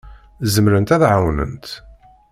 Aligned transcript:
Zemrent 0.53 0.93
ad 0.95 0.99
d-ɛawnent. 1.01 1.67